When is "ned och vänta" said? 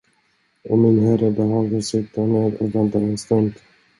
2.21-2.97